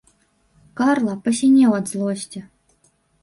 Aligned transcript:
Карла 0.81 1.13
пасінеў 1.27 1.71
ад 1.81 1.85
злосці. 1.93 2.39